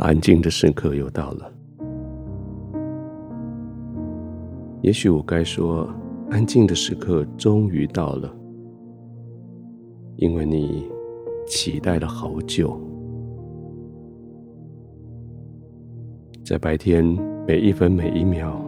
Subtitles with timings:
[0.00, 1.52] 安静的时刻又到了。
[4.82, 5.88] 也许我该说，
[6.30, 8.34] 安静的时刻终于到了，
[10.16, 10.88] 因为你
[11.46, 12.80] 期待了好久。
[16.42, 17.04] 在白天
[17.46, 18.58] 每一分每一秒，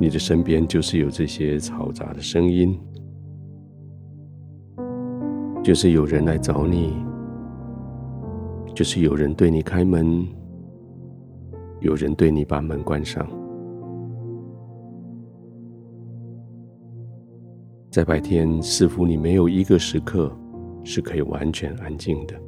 [0.00, 2.76] 你的身边就是有这些嘈杂的声音，
[5.62, 7.07] 就是有人来找你。
[8.78, 10.24] 就是有人对你开门，
[11.80, 13.28] 有人对你把门关上。
[17.90, 20.32] 在白天，似乎你没有一个时刻
[20.84, 22.40] 是可以完全安静的。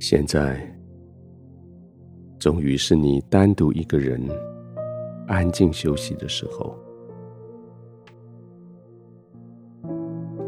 [0.00, 0.60] 现在，
[2.36, 4.20] 终于是你单独一个人
[5.28, 6.74] 安静休息的时候。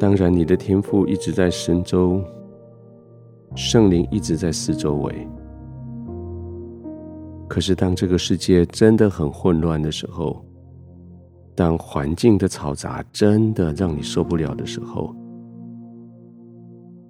[0.01, 2.21] 当然，你的天赋一直在神州。
[3.55, 5.29] 圣灵一直在四周围，
[7.49, 10.45] 可是当这个世界真的很混乱的时候，
[11.55, 15.15] 当环境的嘈杂真的让你受不了的时候，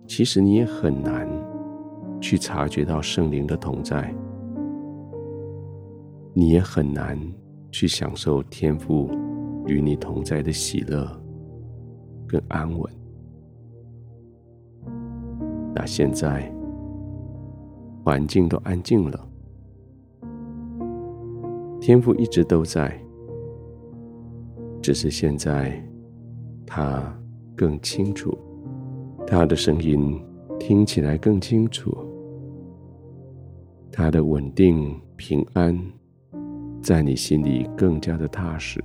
[0.09, 1.29] 其实你也很难
[2.21, 4.13] 去察觉到圣灵的同在，
[6.35, 7.17] 你也很难
[7.71, 9.09] 去享受天父
[9.67, 11.09] 与你同在的喜乐
[12.27, 13.02] 跟安稳。
[15.75, 16.53] 那现在，
[18.05, 19.29] 环境都安静了，
[21.81, 22.97] 天父一直都在，
[24.83, 25.83] 只是现在
[26.67, 27.03] 他
[27.57, 28.37] 更清楚，
[29.27, 30.21] 他的声音
[30.59, 31.97] 听起来更清楚，
[33.91, 35.79] 他的稳定平安
[36.83, 38.83] 在你心里更加的踏实，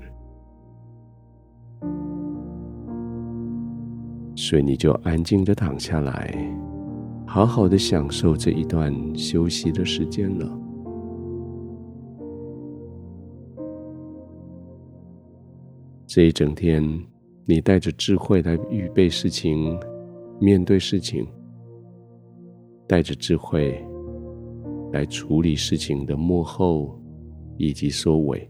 [4.36, 6.34] 所以你就安静的躺下来。
[7.30, 10.60] 好好的享受这一段休息的时间了。
[16.08, 16.82] 这一整天，
[17.46, 19.78] 你带着智慧来预备事情，
[20.40, 21.28] 面对事情，
[22.88, 23.86] 带着智慧
[24.94, 26.98] 来处理事情的幕后
[27.58, 28.50] 以及收尾。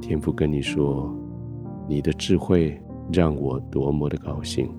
[0.00, 1.12] 天父跟你说
[1.88, 2.80] ：“你的智慧
[3.12, 4.70] 让我多么的高兴。”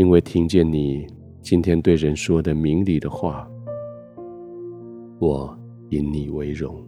[0.00, 1.06] 因为听见你
[1.42, 3.46] 今天对人说的明理的话，
[5.18, 5.54] 我
[5.90, 6.82] 引你为荣。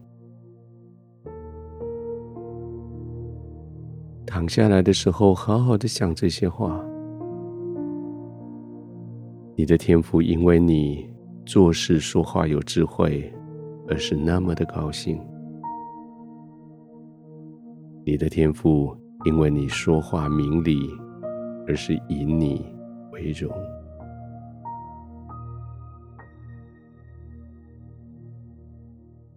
[4.24, 6.82] 躺下来的时候，好好的想这些话。
[9.56, 11.06] 你的天赋因为你
[11.44, 13.30] 做事说话有智慧，
[13.88, 15.20] 而是那么的高兴。
[18.06, 18.96] 你的天赋
[19.26, 20.88] 因为你说话明理，
[21.68, 22.64] 而是引你。
[23.12, 23.50] 为荣，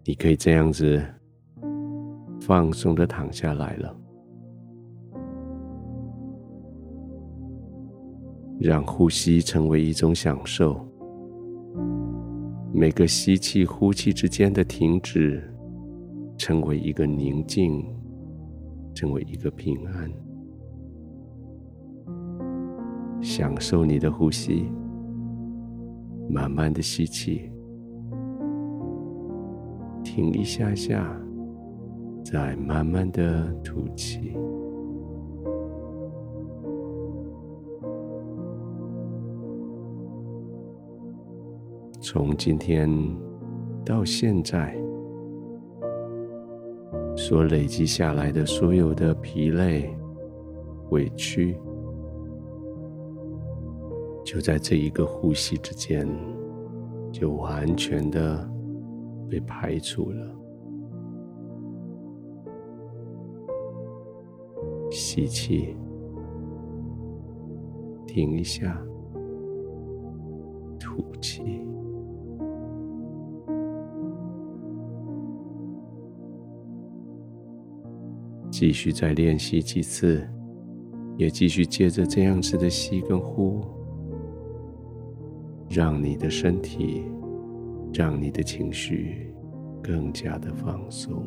[0.06, 1.04] 你可以这样子
[2.40, 3.96] 放松的躺下来了，
[8.60, 10.80] 让呼吸成为一种享受，
[12.74, 15.44] 每个吸气、呼气之间的停止，
[16.38, 17.86] 成为一个宁静，
[18.94, 20.10] 成为一个平安。
[23.26, 24.70] 享受你的呼吸，
[26.30, 27.50] 慢慢的吸气，
[30.04, 31.12] 停一下下，
[32.24, 34.38] 再慢慢的吐气。
[42.00, 42.88] 从今天
[43.84, 44.78] 到现在，
[47.18, 49.92] 所累积下来的所有的疲累、
[50.92, 51.58] 委屈。
[54.36, 56.06] 就在这一个呼吸之间，
[57.10, 58.46] 就完全的
[59.30, 60.36] 被排除了。
[64.92, 65.74] 吸气，
[68.06, 68.78] 停一下，
[70.78, 71.42] 吐气，
[78.52, 80.28] 继续再练习几次，
[81.16, 83.62] 也继续接着这样子的吸跟呼。
[85.70, 87.04] 让你的身体，
[87.94, 89.34] 让你的情绪
[89.84, 91.24] 更加的放松，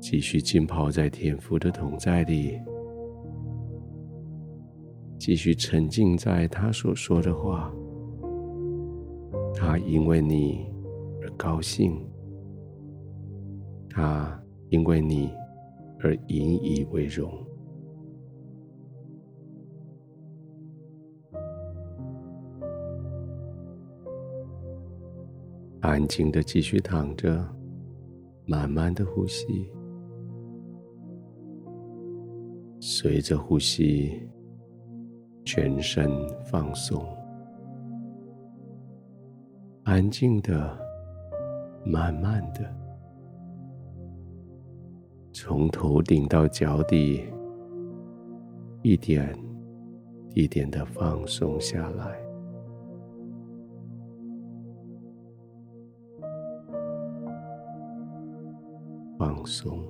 [0.00, 2.58] 继续浸泡在天父的同在里，
[5.18, 7.72] 继续沉浸在他所说的话，
[9.54, 10.66] 他因为你
[11.22, 12.00] 而高兴，
[13.90, 14.40] 他
[14.70, 15.30] 因为你
[16.00, 17.30] 而引以为荣。
[25.94, 27.48] 安静的继续躺着，
[28.46, 29.70] 慢慢的呼吸，
[32.80, 34.28] 随着呼吸，
[35.44, 36.10] 全身
[36.44, 37.06] 放松，
[39.84, 40.76] 安静的，
[41.84, 42.68] 慢慢的，
[45.32, 47.22] 从头顶到脚底，
[48.82, 49.32] 一点
[50.34, 52.23] 一点的放松下来。
[59.34, 59.82] 放松，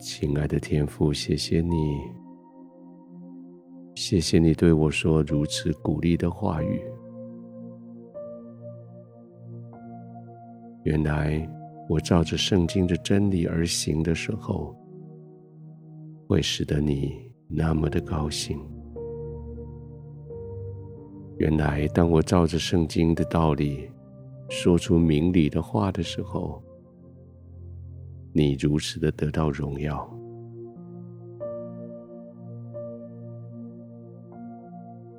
[0.00, 2.00] 亲爱的天父，谢谢你，
[3.94, 6.82] 谢谢你对我说如此鼓励的话语。
[10.82, 11.48] 原来
[11.88, 14.74] 我照着圣经的真理而行的时候，
[16.26, 18.58] 会使得你那么的高兴。
[21.38, 23.90] 原来，当我照着圣经的道理
[24.48, 26.62] 说出明理的话的时候，
[28.32, 30.10] 你如此的得到荣耀。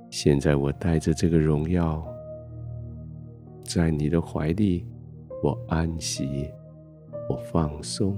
[0.09, 2.03] 现在我带着这个荣耀，
[3.63, 4.87] 在你的怀里，
[5.43, 6.49] 我安息，
[7.29, 8.17] 我放松。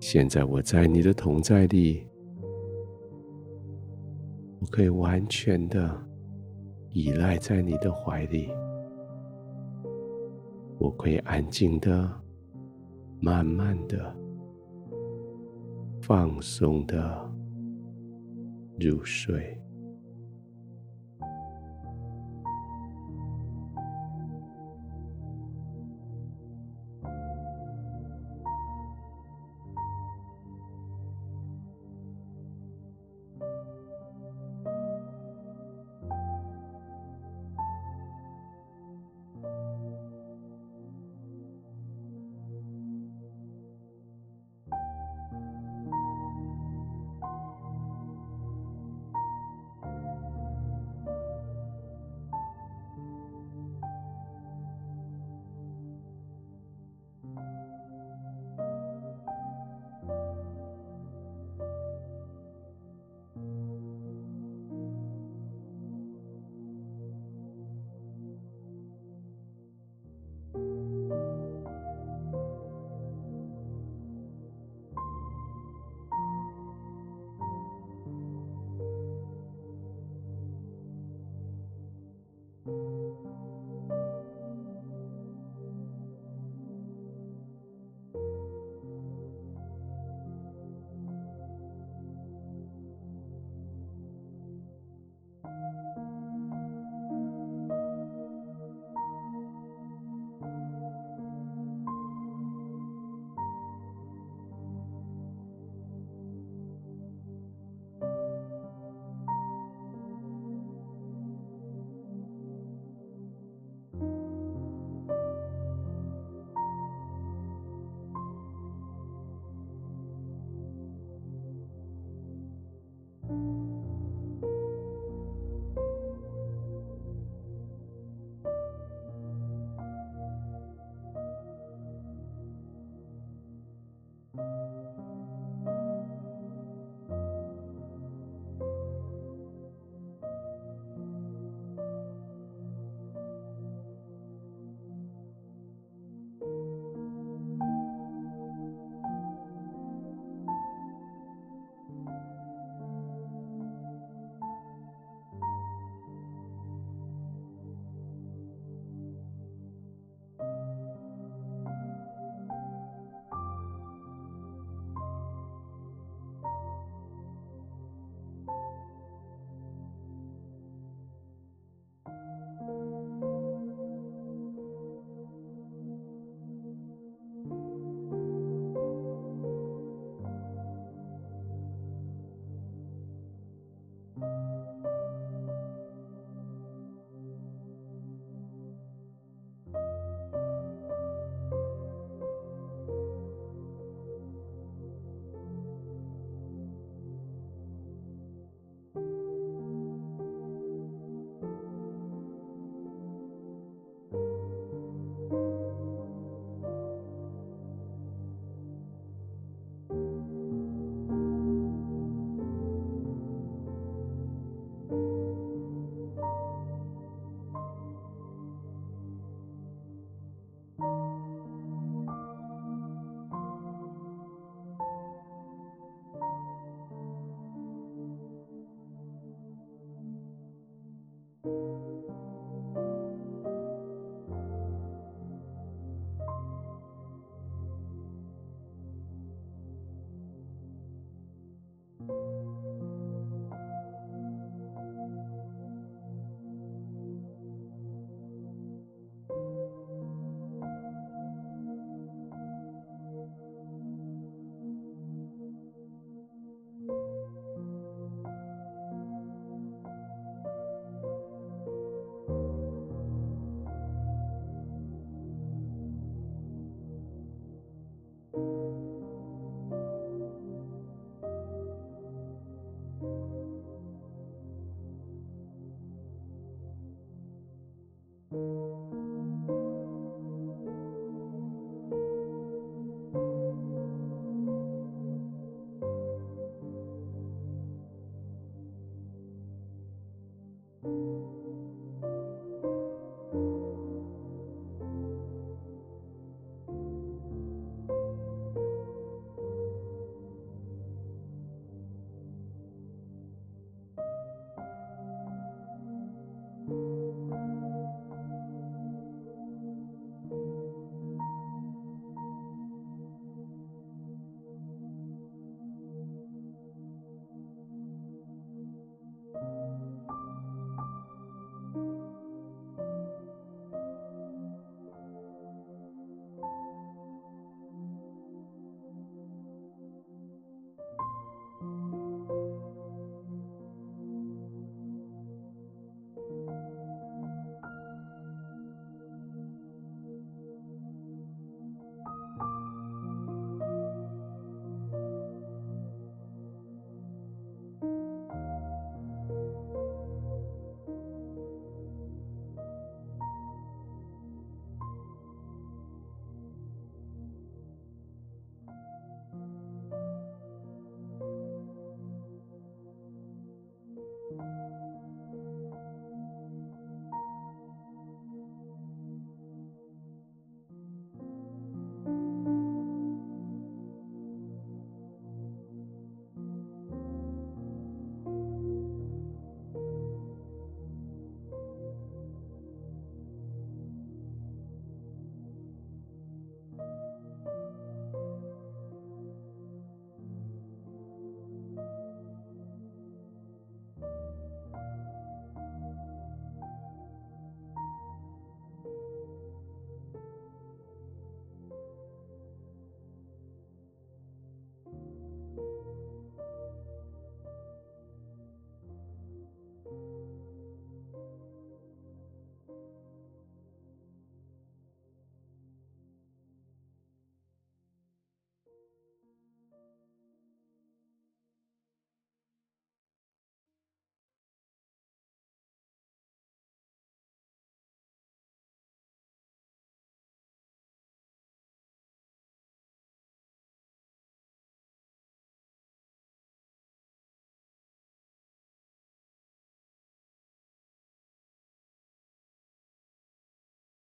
[0.00, 2.09] 现在我在你的同在里。
[4.60, 5.90] 我可以完全的
[6.90, 8.50] 依赖在你的怀里，
[10.78, 12.10] 我可以安静的、
[13.20, 14.14] 慢慢的、
[16.02, 17.32] 放松的
[18.78, 19.58] 入睡。